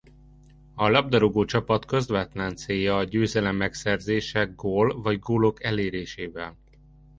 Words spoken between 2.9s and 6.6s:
a győzelem megszerzése gól vagy gólok elérésével.